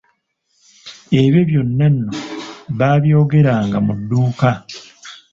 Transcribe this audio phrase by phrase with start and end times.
[1.21, 2.13] Ebyo byonna nno
[2.77, 4.49] baabyogeranga mu dduuka.